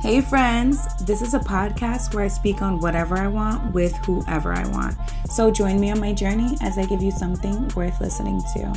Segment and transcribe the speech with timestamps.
[0.00, 4.50] Hey, friends, this is a podcast where I speak on whatever I want with whoever
[4.50, 4.96] I want.
[5.30, 8.72] So join me on my journey as I give you something worth listening to.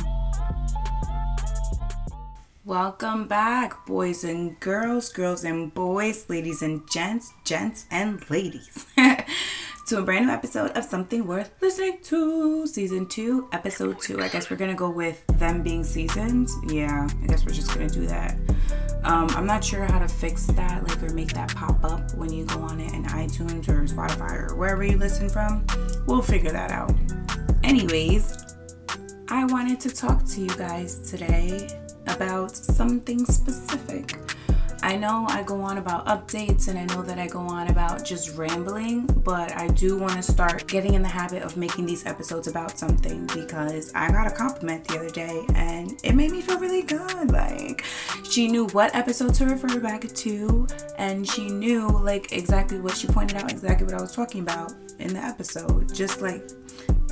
[2.66, 8.84] Welcome back, boys and girls, girls and boys, ladies and gents, gents and ladies,
[9.86, 14.22] to a brand new episode of Something Worth Listening to, Season 2, Episode 2.
[14.22, 16.54] I guess we're gonna go with them being seasons.
[16.68, 18.34] Yeah, I guess we're just gonna do that.
[19.02, 22.32] Um, I'm not sure how to fix that, like, or make that pop up when
[22.32, 25.66] you go on it in iTunes or Spotify or wherever you listen from.
[26.06, 26.94] We'll figure that out.
[27.62, 28.38] Anyways,
[29.28, 31.68] I wanted to talk to you guys today
[32.06, 34.18] about something specific.
[34.84, 38.04] I know I go on about updates and I know that I go on about
[38.04, 42.04] just rambling, but I do want to start getting in the habit of making these
[42.04, 46.42] episodes about something because I got a compliment the other day and it made me
[46.42, 47.32] feel really good.
[47.32, 47.82] Like,
[48.30, 50.66] she knew what episode to refer back to
[50.98, 54.74] and she knew like exactly what she pointed out, exactly what I was talking about
[54.98, 55.94] in the episode.
[55.94, 56.42] Just like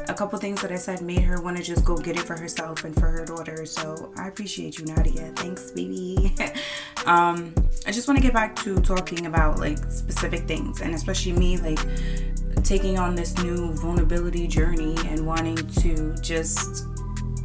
[0.09, 2.37] a couple things that I said made her want to just go get it for
[2.37, 3.65] herself and for her daughter.
[3.67, 5.33] So I appreciate you, Nadia.
[5.37, 6.35] Thanks, baby.
[7.07, 7.55] um,
[7.87, 11.57] I just want to get back to talking about like specific things, and especially me,
[11.59, 11.81] like
[12.65, 16.87] taking on this new vulnerability journey and wanting to just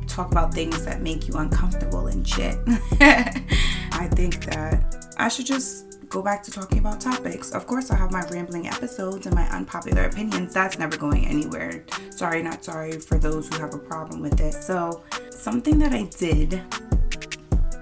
[0.08, 2.58] talk about things that make you uncomfortable and shit.
[3.00, 7.52] I think that I should just go back to talking about topics.
[7.52, 10.54] Of course, I have my rambling episodes and my unpopular opinions.
[10.54, 11.84] That's never going anywhere.
[12.10, 14.54] Sorry, not sorry for those who have a problem with it.
[14.54, 16.62] So, something that I did,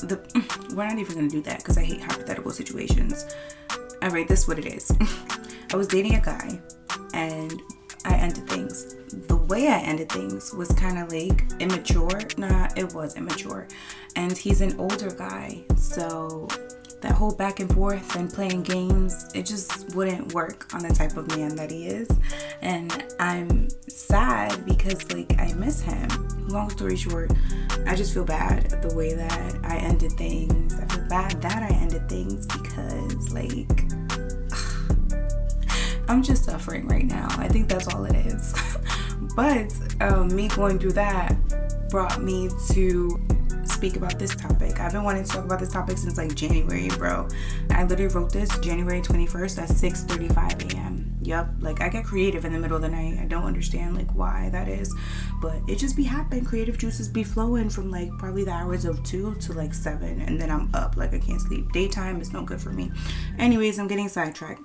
[0.01, 0.19] the
[0.75, 3.25] we're not even gonna do that because I hate hypothetical situations.
[4.01, 4.91] All right, this is what it is.
[5.71, 6.59] I was dating a guy
[7.13, 7.61] and
[8.05, 8.95] I ended things.
[9.27, 12.21] The way I ended things was kind of like immature.
[12.37, 13.67] Nah, it was immature.
[14.15, 16.47] And he's an older guy, so
[17.05, 21.15] that whole back and forth and playing games, it just wouldn't work on the type
[21.17, 22.09] of man that he is.
[22.63, 26.09] And I'm sad because like I miss him.
[26.47, 27.31] Long story short,
[27.85, 30.73] I just feel bad the way that I ended things.
[30.79, 33.83] I feel bad that I ended things because like
[36.09, 37.27] I'm just suffering right now.
[37.37, 38.55] I think that's all it is.
[39.35, 39.71] but
[40.01, 41.37] um, me going through that
[41.91, 43.19] brought me to
[43.75, 44.79] speak about this topic.
[44.79, 47.27] I've been wanting to talk about this topic since like January, bro.
[47.71, 51.17] I literally wrote this January 21st at 6:35 a.m.
[51.21, 53.19] Yup, like I get creative in the middle of the night.
[53.19, 54.95] I don't understand like why that is,
[55.41, 56.45] but it just be happening.
[56.45, 60.39] Creative juices be flowing from like probably the hours of two to like seven, and
[60.39, 61.71] then I'm up like I can't sleep.
[61.73, 62.91] Daytime is no good for me.
[63.37, 64.61] Anyways, I'm getting sidetracked.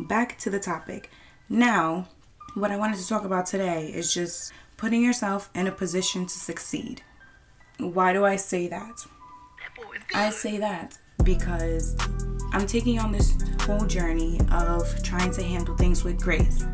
[0.00, 1.10] Back to the topic.
[1.48, 2.08] Now,
[2.54, 6.38] what I wanted to talk about today is just putting yourself in a position to
[6.38, 7.02] succeed.
[7.78, 9.06] Why do I say that?
[10.14, 11.96] I say that because
[12.52, 16.64] I'm taking on this whole journey of trying to handle things with grace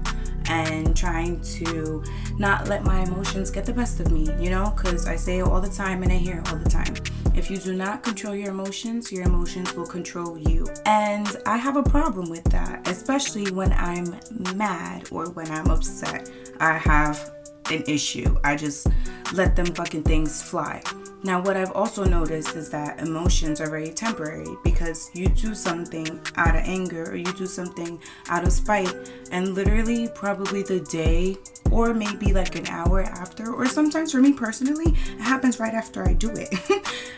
[0.46, 2.02] and trying to
[2.38, 4.72] not let my emotions get the best of me, you know?
[4.76, 6.94] Because I say it all the time and I hear it all the time.
[7.34, 10.66] If you do not control your emotions, your emotions will control you.
[10.86, 14.16] And I have a problem with that, especially when I'm
[14.56, 16.30] mad or when I'm upset.
[16.60, 17.32] I have
[17.70, 18.36] an issue.
[18.44, 18.86] I just
[19.32, 20.82] let them fucking things fly.
[21.22, 26.20] Now, what I've also noticed is that emotions are very temporary because you do something
[26.36, 27.98] out of anger or you do something
[28.28, 28.94] out of spite,
[29.30, 31.38] and literally, probably the day
[31.70, 36.06] or maybe like an hour after, or sometimes for me personally, it happens right after
[36.06, 36.54] I do it.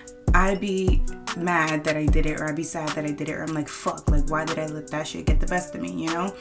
[0.35, 1.03] I'd be
[1.37, 3.55] mad that I did it, or I'd be sad that I did it, or I'm
[3.55, 6.07] like, fuck, like, why did I let that shit get the best of me, you
[6.13, 6.35] know?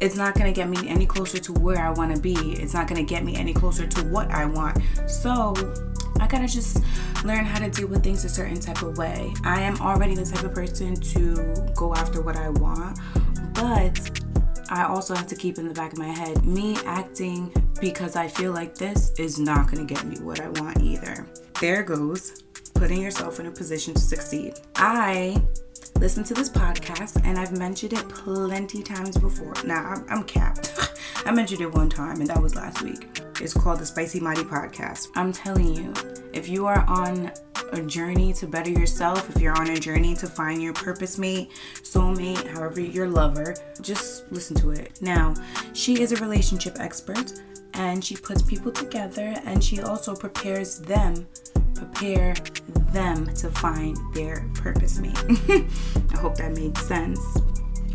[0.00, 2.34] It's not gonna get me any closer to where I wanna be.
[2.54, 4.78] It's not gonna get me any closer to what I want.
[5.06, 5.54] So,
[6.20, 6.78] I gotta just
[7.24, 9.32] learn how to deal with things a certain type of way.
[9.44, 12.98] I am already the type of person to go after what I want,
[13.54, 14.20] but
[14.70, 18.28] I also have to keep in the back of my head me acting because I
[18.28, 21.26] feel like this is not gonna get me what I want either.
[21.60, 22.42] There goes
[22.74, 24.54] putting yourself in a position to succeed.
[24.76, 25.42] I
[25.98, 29.54] listen to this podcast and I've mentioned it plenty times before.
[29.64, 30.72] Now I'm, I'm capped.
[31.24, 33.20] I mentioned it one time and that was last week.
[33.40, 35.08] It's called the Spicy Mighty Podcast.
[35.14, 35.92] I'm telling you,
[36.32, 37.32] if you are on
[37.72, 41.50] a journey to better yourself, if you're on a journey to find your purpose mate,
[41.82, 45.00] soulmate, however your lover, just listen to it.
[45.00, 45.34] Now,
[45.72, 47.40] she is a relationship expert
[47.74, 51.26] and she puts people together and she also prepares them
[51.74, 52.34] prepare
[52.94, 55.18] them to find their purpose mate.
[56.12, 57.20] I hope that made sense.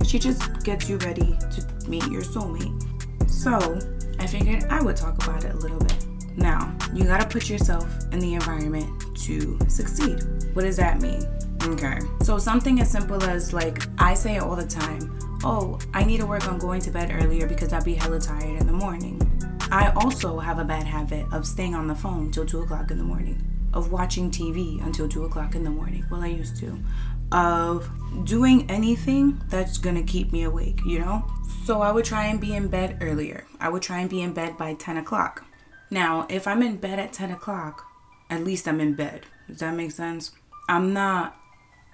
[0.06, 2.86] She just gets you ready to meet your soulmate.
[3.30, 3.80] So,
[4.20, 6.06] I figured I would talk about it a little bit.
[6.36, 10.20] Now, you gotta put yourself in the environment to succeed.
[10.54, 11.26] What does that mean?
[11.64, 12.00] Okay.
[12.24, 15.18] So something as simple as like I say it all the time.
[15.44, 18.60] Oh, I need to work on going to bed earlier because I'll be hella tired
[18.60, 19.22] in the morning.
[19.72, 22.98] I also have a bad habit of staying on the phone till two o'clock in
[22.98, 23.42] the morning,
[23.74, 26.06] of watching TV until two o'clock in the morning.
[26.10, 26.80] Well, I used to.
[27.32, 27.90] Of
[28.26, 31.26] doing anything that's gonna keep me awake, you know?
[31.66, 33.46] So I would try and be in bed earlier.
[33.60, 35.46] I would try and be in bed by 10 o'clock.
[35.92, 37.86] Now, if I'm in bed at 10 o'clock,
[38.30, 39.26] at least I'm in bed.
[39.48, 40.32] Does that make sense?
[40.68, 41.36] I'm not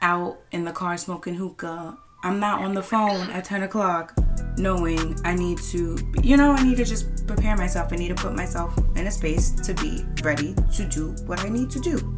[0.02, 1.98] out in the car smoking hookah.
[2.24, 4.14] I'm not on the phone at 10 o'clock
[4.58, 7.92] knowing I need to, you know, I need to just prepare myself.
[7.92, 11.50] I need to put myself in a space to be ready to do what I
[11.50, 12.16] need to do.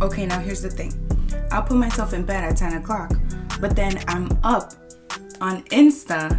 [0.00, 0.92] Okay, now here's the thing
[1.50, 3.12] I'll put myself in bed at 10 o'clock,
[3.60, 4.74] but then I'm up
[5.40, 6.38] on Insta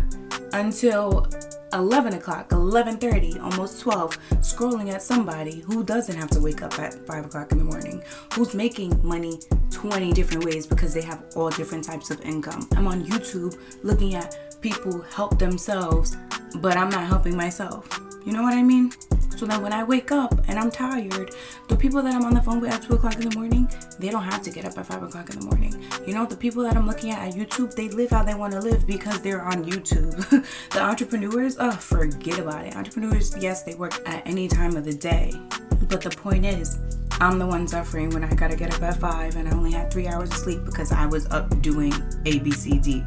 [0.54, 1.28] until
[1.74, 6.94] 11 o'clock 11.30 almost 12 scrolling at somebody who doesn't have to wake up at
[7.06, 8.02] 5 o'clock in the morning
[8.34, 9.40] who's making money
[9.70, 14.16] 20 different ways because they have all different types of income i'm on youtube looking
[14.16, 16.18] at people help themselves
[16.56, 17.88] but i'm not helping myself
[18.26, 18.92] you know what i mean
[19.40, 21.34] so that when I wake up and I'm tired,
[21.70, 24.10] the people that I'm on the phone with at 2 o'clock in the morning, they
[24.10, 25.82] don't have to get up at 5 o'clock in the morning.
[26.06, 28.52] You know, the people that I'm looking at at YouTube, they live how they want
[28.52, 30.14] to live because they're on YouTube.
[30.72, 32.76] the entrepreneurs, oh, forget about it.
[32.76, 35.40] Entrepreneurs, yes, they work at any time of the day.
[35.88, 36.78] But the point is,
[37.22, 39.90] I'm the one suffering when I gotta get up at 5 and I only had
[39.90, 41.94] three hours of sleep because I was up doing
[42.26, 43.06] A, B, C, D.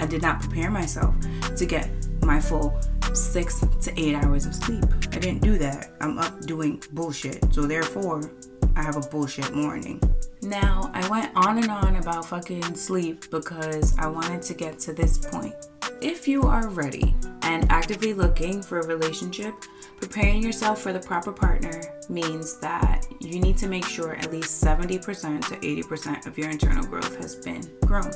[0.00, 1.14] I did not prepare myself
[1.56, 1.90] to get
[2.22, 2.80] my full
[3.12, 4.84] six to eight hours of sleep.
[5.12, 5.92] I didn't do that.
[6.00, 7.52] I'm up doing bullshit.
[7.52, 8.30] So therefore,
[8.76, 10.00] I have a bullshit morning.
[10.42, 14.94] Now, I went on and on about fucking sleep because I wanted to get to
[14.94, 15.54] this point.
[16.00, 19.54] If you are ready and actively looking for a relationship,
[19.98, 24.64] preparing yourself for the proper partner means that you need to make sure at least
[24.64, 28.10] 70% to 80% of your internal growth has been grown.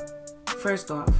[0.47, 1.13] First off,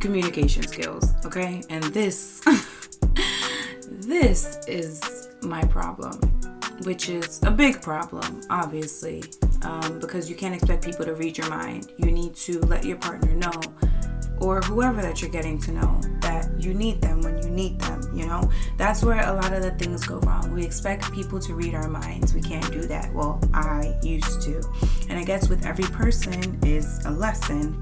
[0.00, 1.62] communication skills, okay?
[1.70, 2.42] And this
[3.90, 6.18] this is my problem,
[6.84, 9.22] which is a big problem, obviously,
[9.62, 11.92] um, because you can't expect people to read your mind.
[11.98, 13.52] You need to let your partner know,
[14.40, 18.00] or whoever that you're getting to know, that you need them when you need them.
[18.14, 20.52] You know, that's where a lot of the things go wrong.
[20.52, 22.34] We expect people to read our minds.
[22.34, 23.12] We can't do that.
[23.12, 24.62] Well, I used to.
[25.08, 27.78] And I guess with every person is a lesson.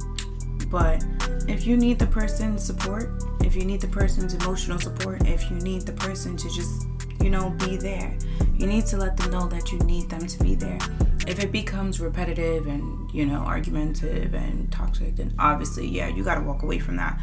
[0.68, 1.04] But
[1.48, 3.10] if you need the person's support,
[3.40, 6.86] if you need the person's emotional support, if you need the person to just,
[7.22, 8.16] you know, be there,
[8.54, 10.78] you need to let them know that you need them to be there.
[11.26, 16.34] If it becomes repetitive and, you know, argumentative and toxic, then obviously, yeah, you got
[16.34, 17.18] to walk away from that.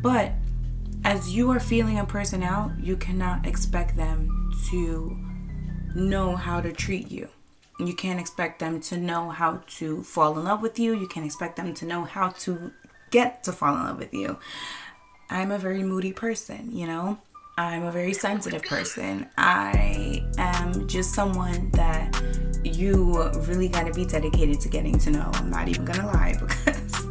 [0.00, 0.32] But
[1.04, 5.16] as you are feeling a person out, you cannot expect them to
[5.94, 7.28] know how to treat you.
[7.78, 10.94] You can't expect them to know how to fall in love with you.
[10.94, 12.72] You can't expect them to know how to
[13.10, 14.38] get to fall in love with you.
[15.30, 17.18] I'm a very moody person, you know?
[17.58, 19.30] I'm a very sensitive person.
[19.38, 22.22] I am just someone that
[22.62, 25.30] you really got to be dedicated to getting to know.
[25.34, 27.06] I'm not even to lie because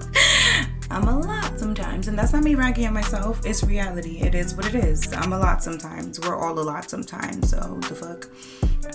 [0.92, 2.08] I'm a lot sometimes.
[2.08, 3.44] And that's not me ragging on myself.
[3.44, 4.22] It's reality.
[4.22, 5.12] It is what it is.
[5.14, 6.20] I'm a lot sometimes.
[6.20, 7.50] We're all a lot sometimes.
[7.50, 8.30] So the fuck?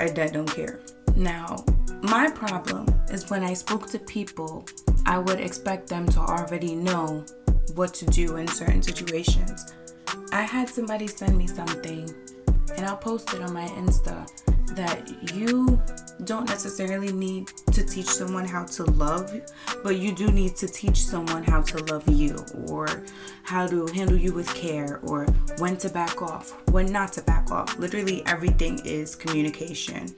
[0.01, 0.79] I don't care.
[1.21, 1.63] Now,
[2.01, 4.65] my problem is when I spoke to people,
[5.05, 7.27] I would expect them to already know
[7.75, 9.75] what to do in certain situations.
[10.33, 12.09] I had somebody send me something,
[12.75, 14.27] and I'll post it on my Insta
[14.75, 15.79] that you
[16.25, 19.31] don't necessarily need to teach someone how to love,
[19.83, 22.87] but you do need to teach someone how to love you or
[23.43, 25.27] how to handle you with care or
[25.59, 27.79] when to back off, when not to back off.
[27.79, 30.15] Literally, everything is communication.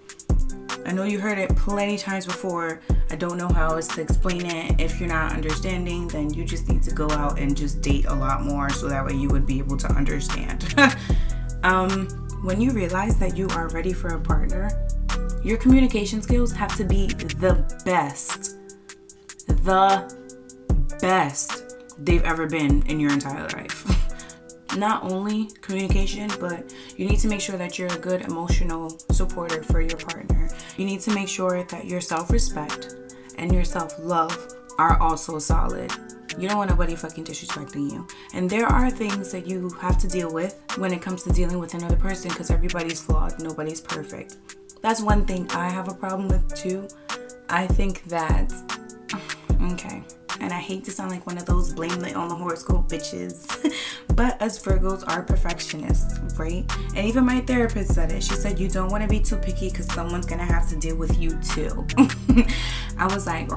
[0.84, 2.80] I know you heard it plenty times before.
[3.10, 4.80] I don't know how else to explain it.
[4.80, 8.14] If you're not understanding, then you just need to go out and just date a
[8.14, 10.74] lot more so that way you would be able to understand.
[11.62, 12.08] um,
[12.42, 14.70] when you realize that you are ready for a partner,
[15.44, 18.56] your communication skills have to be the best.
[19.46, 20.12] The
[21.00, 21.62] best
[21.98, 23.86] they've ever been in your entire life.
[24.76, 29.62] not only communication, but you need to make sure that you're a good emotional supporter
[29.62, 30.50] for your partner.
[30.76, 32.94] You need to make sure that your self respect
[33.38, 34.36] and your self love
[34.78, 35.92] are also solid.
[36.38, 38.06] You don't want nobody fucking disrespecting you.
[38.32, 41.58] And there are things that you have to deal with when it comes to dealing
[41.58, 44.36] with another person because everybody's flawed, nobody's perfect.
[44.80, 46.88] That's one thing I have a problem with too.
[47.50, 48.52] I think that,
[49.72, 50.02] okay,
[50.40, 53.46] and I hate to sound like one of those blame it on the horoscope bitches,
[54.14, 56.70] But us Virgos are perfectionists, right?
[56.94, 58.22] And even my therapist said it.
[58.22, 60.76] She said, You don't want to be too picky because someone's going to have to
[60.76, 61.86] deal with you too.
[62.98, 63.48] I was like,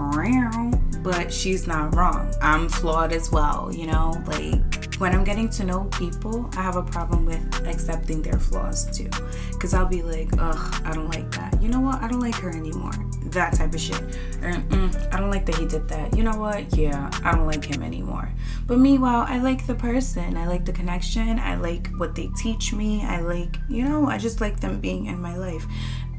[1.04, 2.34] but she's not wrong.
[2.42, 4.22] I'm flawed as well, you know?
[4.26, 8.86] Like, when I'm getting to know people, I have a problem with accepting their flaws
[8.98, 9.10] too.
[9.52, 11.62] Because I'll be like, ugh, I don't like that.
[11.62, 12.02] You know what?
[12.02, 12.94] I don't like her anymore.
[13.26, 14.02] That type of shit.
[14.42, 16.16] Or, mm, I don't like that he did that.
[16.16, 16.76] You know what?
[16.78, 18.32] Yeah, I don't like him anymore.
[18.68, 20.38] But meanwhile, I like the person.
[20.38, 21.40] I like the connection.
[21.40, 23.04] I like what they teach me.
[23.04, 25.66] I like, you know, I just like them being in my life.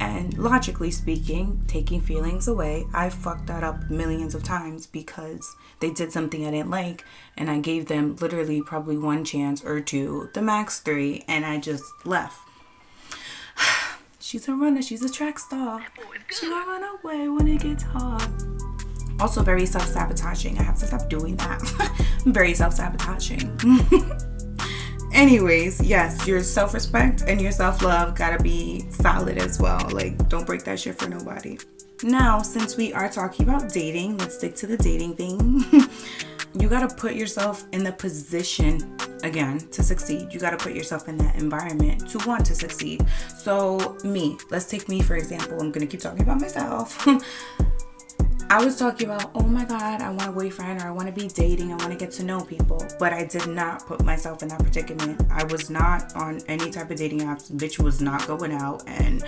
[0.00, 5.90] And logically speaking, taking feelings away, I fucked that up millions of times because they
[5.90, 7.04] did something I didn't like,
[7.36, 11.58] and I gave them literally probably one chance or two, the max three, and I
[11.58, 12.38] just left.
[14.18, 15.84] she's a runner, she's a track star.
[16.30, 18.30] She will run away when it gets hard.
[19.18, 20.58] Also, very self sabotaging.
[20.58, 21.62] I have to stop doing that.
[22.26, 23.58] very self sabotaging.
[25.16, 29.80] Anyways, yes, your self respect and your self love gotta be solid as well.
[29.90, 31.58] Like, don't break that shit for nobody.
[32.02, 35.64] Now, since we are talking about dating, let's stick to the dating thing.
[36.60, 40.34] you gotta put yourself in the position again to succeed.
[40.34, 43.02] You gotta put yourself in that environment to want to succeed.
[43.38, 45.58] So, me, let's take me for example.
[45.58, 47.08] I'm gonna keep talking about myself.
[48.48, 51.12] I was talking about, oh my God, I want a boyfriend or I want to
[51.12, 52.86] be dating, I want to get to know people.
[52.96, 55.20] But I did not put myself in that predicament.
[55.30, 57.50] I was not on any type of dating apps.
[57.50, 58.84] Bitch was not going out.
[58.86, 59.24] And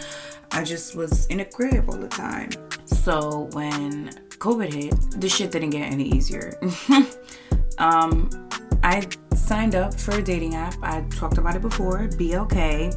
[0.53, 2.51] I just was in a crib all the time.
[2.85, 6.57] So when COVID hit, the shit didn't get any easier.
[7.79, 8.31] um,
[8.85, 9.05] I
[9.49, 10.75] signed up for a dating app.
[10.83, 12.95] I talked about it before, BLK.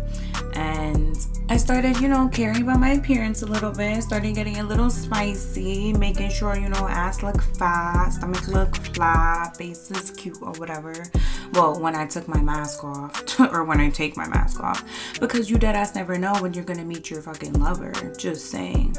[0.53, 1.15] And
[1.47, 4.03] I started, you know, caring about my appearance a little bit.
[4.03, 9.55] Started getting a little spicy, making sure, you know, ass look fat, stomach look flat,
[9.55, 10.93] face is cute or whatever.
[11.53, 14.83] Well, when I took my mask off, or when I take my mask off.
[15.21, 17.93] Because you dead ass never know when you're gonna meet your fucking lover.
[18.17, 18.97] Just saying.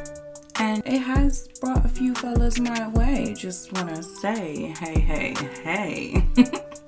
[0.57, 3.35] And it has brought a few fellas my way.
[3.37, 6.27] Just wanna say, hey, hey, hey.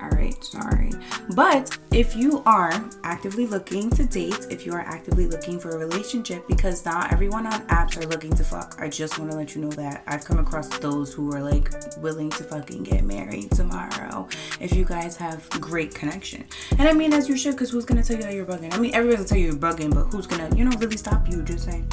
[0.00, 0.92] All right, sorry.
[1.34, 5.78] But if you are actively looking to date, if you are actively looking for a
[5.78, 9.54] relationship, because not everyone on apps are looking to fuck, I just want to let
[9.54, 13.50] you know that I've come across those who are like willing to fucking get married
[13.50, 14.28] tomorrow.
[14.60, 16.44] If you guys have great connection,
[16.78, 18.72] and I mean as you should, because who's gonna tell you that you're bugging?
[18.72, 21.28] I mean everyone's gonna tell you you're bugging, but who's gonna you know really stop
[21.28, 21.42] you?
[21.42, 21.90] Just saying.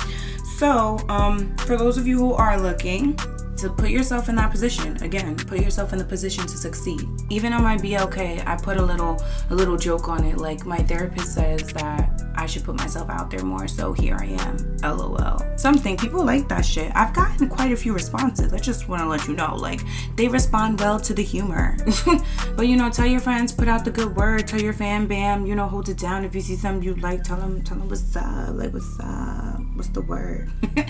[0.57, 3.19] So um, for those of you who are looking
[3.65, 4.95] to put yourself in that position.
[5.01, 7.01] Again put yourself in the position to succeed.
[7.29, 10.37] Even on my blk i put a little a little joke on it.
[10.37, 14.25] Like my therapist says that i should put myself out there more so here i
[14.25, 14.57] am.
[14.83, 15.41] Lol.
[15.57, 15.97] Something.
[15.97, 16.91] People like that shit.
[16.93, 18.53] I've gotten quite a few responses.
[18.53, 19.81] I just want to let you know like
[20.15, 21.77] they respond well to the humor.
[22.55, 24.47] But you know tell your friends put out the good word.
[24.47, 26.23] Tell your fan bam you know hold it down.
[26.23, 29.59] If you see something you like tell them tell them what's up like what's up
[29.75, 30.51] what's the word?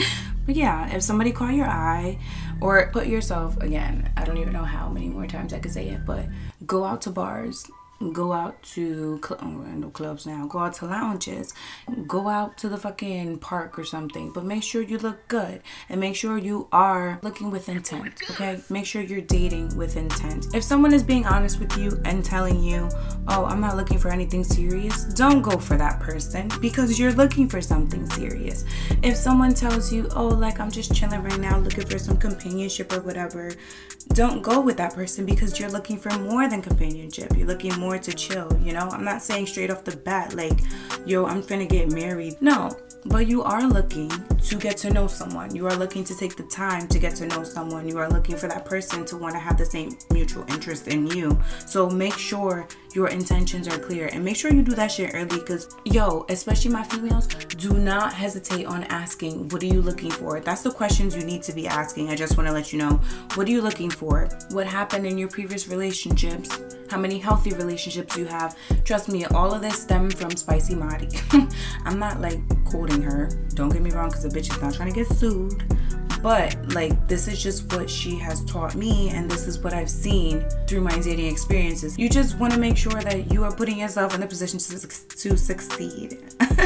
[0.45, 2.19] But yeah if somebody caught your eye
[2.61, 5.89] or put yourself, again, I don't even know how many more times I could say
[5.89, 6.25] it, but
[6.65, 7.69] go out to bars
[8.11, 11.53] go out to cl- oh, no clubs now go out to lounges
[12.07, 15.99] go out to the fucking park or something but make sure you look good and
[15.99, 18.59] make sure you are looking with intent okay?
[18.69, 20.47] Make sure you're dating with intent.
[20.53, 22.89] If someone is being honest with you and telling you
[23.29, 27.47] oh i'm not looking for anything serious don't go for that person because you're looking
[27.47, 28.65] for something serious.
[29.03, 32.91] If someone tells you oh like i'm just chilling right now looking for some companionship
[32.91, 33.51] or whatever
[34.09, 37.35] don't go with that person because you're looking for more than companionship.
[37.35, 38.89] You're looking more more to chill, you know?
[38.91, 40.59] I'm not saying straight off the bat, like,
[41.05, 42.35] yo, I'm finna get married.
[42.41, 42.75] No,
[43.05, 44.11] but you are looking
[44.49, 45.55] to get to know someone.
[45.55, 47.87] You are looking to take the time to get to know someone.
[47.87, 51.07] You are looking for that person to want to have the same mutual interest in
[51.07, 51.39] you.
[51.65, 55.37] So make sure your intentions are clear and make sure you do that shit early
[55.37, 60.39] because, yo, especially my females, do not hesitate on asking, What are you looking for?
[60.39, 62.09] That's the questions you need to be asking.
[62.09, 63.01] I just want to let you know,
[63.33, 64.29] What are you looking for?
[64.51, 66.57] What happened in your previous relationships?
[66.89, 68.57] How many healthy relationships you have?
[68.85, 71.09] Trust me, all of this stem from Spicy Mari.
[71.85, 73.29] I'm not like quoting her.
[73.55, 75.61] Don't get me wrong, because the bitch is not trying to get sued.
[76.25, 79.91] But like, this is just what she has taught me, and this is what I've
[79.91, 81.99] seen through my dating experiences.
[81.99, 84.87] You just want to make sure that you are putting yourself in a position to,
[84.87, 86.17] to succeed.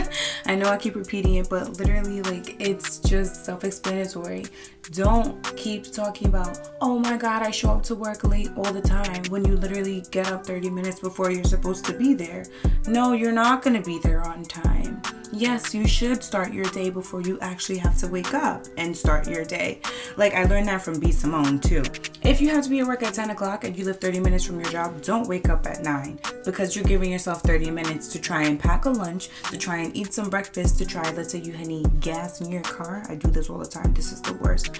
[0.45, 4.45] I know I keep repeating it, but literally, like, it's just self explanatory.
[4.91, 8.79] Don't keep talking about, oh my god, I show up to work late all the
[8.79, 12.45] time when you literally get up 30 minutes before you're supposed to be there.
[12.87, 15.01] No, you're not going to be there on time
[15.39, 19.27] yes, you should start your day before you actually have to wake up and start
[19.27, 19.79] your day.
[20.17, 21.11] Like I learned that from B.
[21.11, 21.83] Simone too.
[22.23, 24.43] If you have to be at work at 10 o'clock and you live 30 minutes
[24.43, 28.19] from your job, don't wake up at 9 because you're giving yourself 30 minutes to
[28.19, 31.39] try and pack a lunch, to try and eat some breakfast, to try, let's say
[31.39, 33.03] you need gas in your car.
[33.07, 33.93] I do this all the time.
[33.93, 34.79] This is the worst.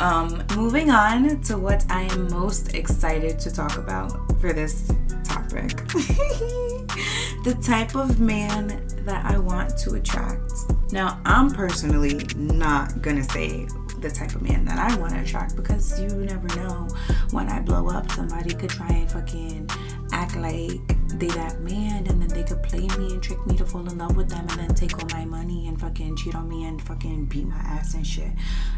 [0.00, 4.90] Um, moving on to what I am most excited to talk about for this
[5.34, 5.76] topic
[7.44, 10.52] the type of man that I want to attract.
[10.92, 13.66] Now, I'm personally not gonna say
[13.98, 16.88] the type of man that I want to attract because you never know
[17.30, 19.68] when I blow up, somebody could try and fucking
[20.12, 20.80] act like
[21.18, 23.98] they that man and then they could play me and trick me to fall in
[23.98, 26.82] love with them and then take all my money and fucking cheat on me and
[26.82, 28.32] fucking beat my ass and shit.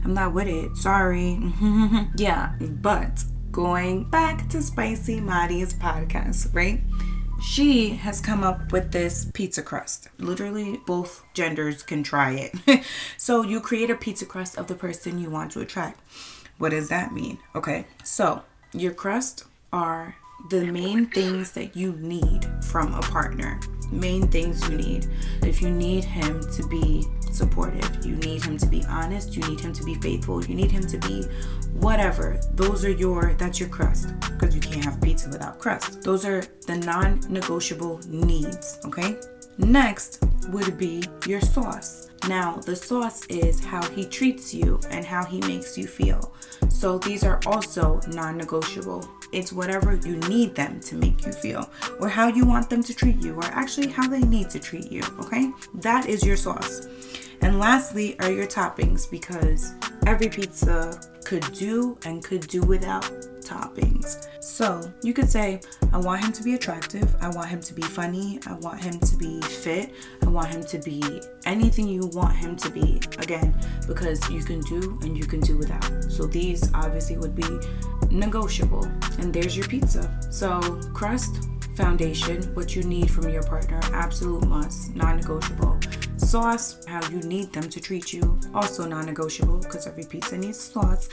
[0.04, 0.76] I'm not with it.
[0.76, 1.38] Sorry.
[2.16, 3.24] yeah, but
[3.56, 6.78] going back to Spicy Mari's podcast, right?
[7.40, 10.08] she has come up with this pizza crust.
[10.18, 12.84] Literally, both genders can try it.
[13.16, 16.00] so, you create a pizza crust of the person you want to attract.
[16.58, 17.38] What does that mean?
[17.54, 18.42] Okay, so
[18.74, 20.16] your crust are
[20.50, 23.58] the main things that you need from a partner.
[23.90, 25.06] Main things you need.
[25.42, 27.06] If you need him to be
[27.36, 30.70] supportive, you need him to be honest, you need him to be faithful, you need
[30.70, 31.24] him to be
[31.74, 32.40] whatever.
[32.54, 36.02] Those are your, that's your crust because you can't have pizza without crust.
[36.02, 39.16] Those are the non negotiable needs, okay?
[39.58, 42.10] Next would be your sauce.
[42.28, 46.34] Now, the sauce is how he treats you and how he makes you feel.
[46.68, 49.08] So, these are also non negotiable.
[49.32, 52.94] It's whatever you need them to make you feel, or how you want them to
[52.94, 55.50] treat you, or actually how they need to treat you, okay?
[55.74, 56.86] That is your sauce.
[57.46, 59.72] And lastly are your toppings because
[60.04, 63.04] every pizza could do and could do without
[63.40, 64.26] toppings.
[64.42, 65.60] So you could say,
[65.92, 68.98] I want him to be attractive, I want him to be funny, I want him
[68.98, 73.00] to be fit, I want him to be anything you want him to be.
[73.18, 75.88] Again, because you can do and you can do without.
[76.10, 77.46] So these obviously would be
[78.10, 78.86] negotiable.
[79.20, 80.18] And there's your pizza.
[80.32, 80.58] So
[80.94, 85.78] crust, foundation, what you need from your partner, absolute must, non negotiable.
[86.26, 90.58] Sauce, how you need them to treat you, also non negotiable because every pizza needs
[90.58, 91.08] sauce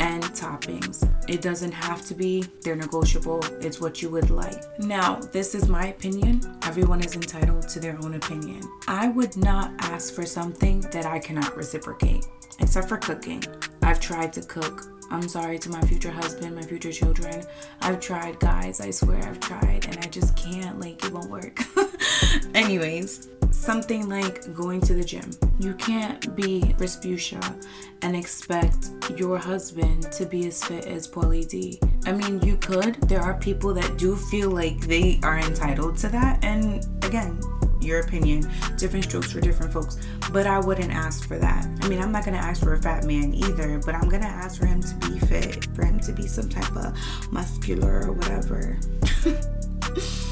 [0.00, 1.08] and toppings.
[1.28, 4.60] It doesn't have to be, they're negotiable, it's what you would like.
[4.80, 6.40] Now, this is my opinion.
[6.64, 8.60] Everyone is entitled to their own opinion.
[8.88, 12.26] I would not ask for something that I cannot reciprocate,
[12.58, 13.44] except for cooking.
[13.82, 17.44] I've tried to cook I'm sorry to my future husband, my future children.
[17.80, 18.80] I've tried, guys.
[18.80, 20.80] I swear I've tried, and I just can't.
[20.80, 21.60] Like, it won't work.
[22.54, 25.30] Anyways, something like going to the gym.
[25.58, 27.66] You can't be Respucia
[28.02, 31.80] and expect your husband to be as fit as Pauly D.
[32.04, 32.94] I mean, you could.
[33.08, 36.44] There are people that do feel like they are entitled to that.
[36.44, 37.40] And again,
[37.80, 38.50] your opinion.
[38.76, 39.98] Different strokes for different folks.
[40.32, 41.66] But I wouldn't ask for that.
[41.82, 44.58] I mean, I'm not gonna ask for a fat man either, but I'm gonna ask
[44.58, 46.96] for him to be fit, for him to be some type of
[47.32, 48.78] muscular or whatever.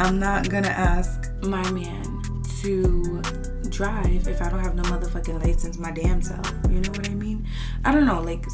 [0.00, 3.20] I'm not gonna ask my man to
[3.68, 6.52] drive if I don't have no motherfucking license my damn self.
[6.70, 7.46] You know what I mean?
[7.84, 8.44] I don't know, like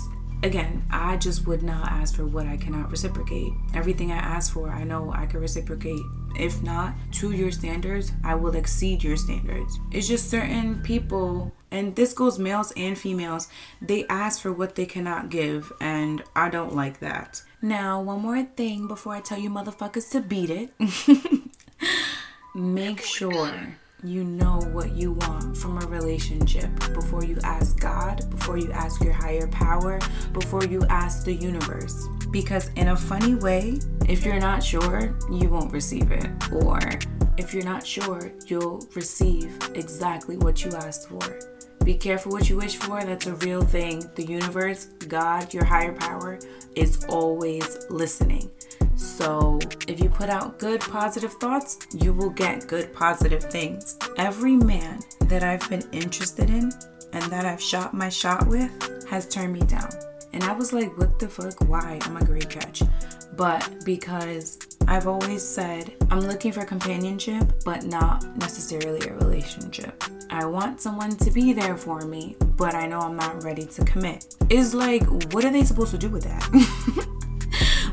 [0.42, 3.52] again, I just would not ask for what I cannot reciprocate.
[3.74, 6.00] Everything I ask for, I know I can reciprocate.
[6.38, 9.78] If not to your standards, I will exceed your standards.
[9.92, 13.48] It's just certain people, and this goes males and females,
[13.82, 17.42] they ask for what they cannot give, and I don't like that.
[17.60, 20.70] Now, one more thing before I tell you motherfuckers to beat it.
[22.54, 28.56] Make sure you know what you want from a relationship before you ask God, before
[28.56, 29.98] you ask your higher power,
[30.32, 32.06] before you ask the universe.
[32.30, 36.30] Because, in a funny way, if you're not sure, you won't receive it.
[36.52, 36.78] Or
[37.36, 41.53] if you're not sure, you'll receive exactly what you asked for.
[41.84, 44.02] Be careful what you wish for, that's a real thing.
[44.14, 46.38] The universe, God, your higher power,
[46.74, 48.50] is always listening.
[48.96, 53.98] So, if you put out good positive thoughts, you will get good positive things.
[54.16, 56.72] Every man that I've been interested in
[57.12, 59.90] and that I've shot my shot with has turned me down.
[60.32, 61.60] And I was like, what the fuck?
[61.68, 61.98] Why?
[62.02, 62.82] I'm a great catch.
[63.36, 70.02] But because I've always said I'm looking for companionship, but not necessarily a relationship.
[70.34, 73.84] I want someone to be there for me, but I know I'm not ready to
[73.84, 74.34] commit.
[74.50, 76.42] Is like, what are they supposed to do with that?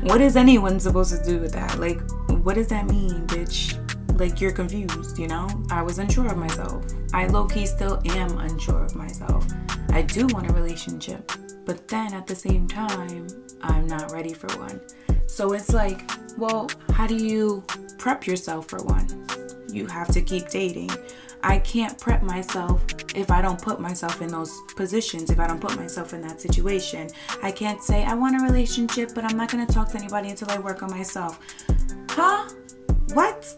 [0.02, 1.78] what is anyone supposed to do with that?
[1.78, 2.00] Like,
[2.42, 3.78] what does that mean, bitch?
[4.18, 5.48] Like, you're confused, you know?
[5.70, 6.84] I was unsure of myself.
[7.14, 9.46] I low key still am unsure of myself.
[9.90, 11.30] I do want a relationship,
[11.64, 13.28] but then at the same time,
[13.60, 14.80] I'm not ready for one.
[15.28, 17.62] So it's like, well, how do you
[17.98, 19.06] prep yourself for one?
[19.70, 20.90] You have to keep dating.
[21.42, 25.60] I can't prep myself if I don't put myself in those positions, if I don't
[25.60, 27.10] put myself in that situation.
[27.42, 30.50] I can't say, I want a relationship, but I'm not gonna talk to anybody until
[30.50, 31.40] I work on myself.
[32.10, 32.48] Huh?
[33.14, 33.56] What?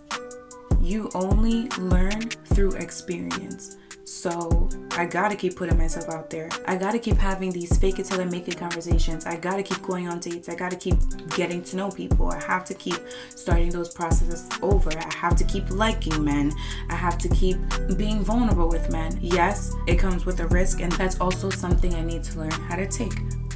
[0.81, 3.77] You only learn through experience.
[4.05, 6.51] So I gotta keep putting myself out there.
[6.67, 9.25] I gotta keep having these fake it till I make it conversations.
[9.25, 10.49] I gotta keep going on dates.
[10.49, 10.97] I gotta keep
[11.35, 12.31] getting to know people.
[12.31, 12.99] I have to keep
[13.31, 14.90] starting those processes over.
[14.90, 16.53] I have to keep liking men.
[16.90, 17.57] I have to keep
[17.97, 19.19] being vulnerable with men.
[19.23, 22.77] Yes, it comes with a risk, and that's also something I need to learn how
[22.77, 23.14] to take.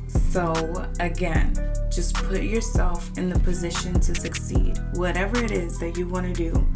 [0.09, 1.55] So, again,
[1.91, 4.79] just put yourself in the position to succeed.
[4.95, 6.67] Whatever it is that you want to do,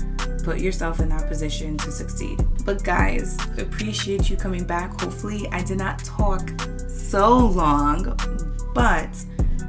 [0.43, 2.39] put yourself in that position to succeed.
[2.65, 5.01] But guys, appreciate you coming back.
[5.01, 6.51] Hopefully, I did not talk
[6.89, 8.19] so long,
[8.75, 9.11] but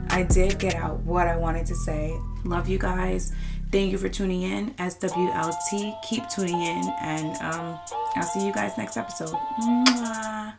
[0.10, 2.18] I did get out what I wanted to say.
[2.46, 3.32] Love you guys.
[3.72, 4.72] Thank you for tuning in.
[4.76, 6.02] SWLT.
[6.04, 7.80] Keep tuning in, and um,
[8.16, 9.36] I'll see you guys next episode.
[9.62, 10.54] Mwah.